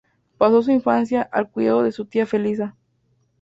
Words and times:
Pasó 0.39 0.63
su 0.63 0.71
infancia 0.71 1.21
al 1.31 1.51
cuidado 1.51 1.83
de 1.83 1.91
su 1.91 2.05
tía 2.05 2.25
Felisa. 2.25 2.75